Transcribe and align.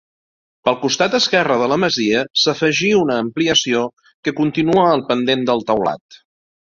Pel 0.67 0.77
costat 0.83 1.17
esquerre 1.17 1.57
de 1.63 1.67
la 1.71 1.75
masia 1.83 2.23
s'afegí 2.43 2.89
una 3.01 3.17
ampliació 3.25 3.83
que 4.29 4.33
continua 4.39 4.87
el 4.95 5.05
pendent 5.11 5.45
del 5.51 5.63
teulat. 5.69 6.19